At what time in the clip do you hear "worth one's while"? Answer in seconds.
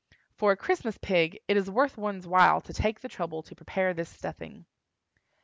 1.69-2.59